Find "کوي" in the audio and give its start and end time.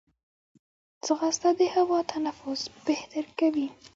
3.39-3.67